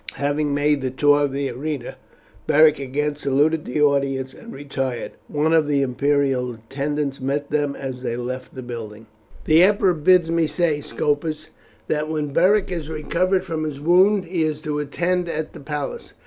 [0.15, 1.95] Having made the tour of the arena
[2.47, 5.11] Beric again saluted the audience and retired.
[5.27, 9.05] One of the imperial attendants met them as they left the building.
[9.45, 11.51] "The emperor bids me say, Scopus,
[11.87, 16.13] that when Beric is recovered from his wound he is to attend at the palace."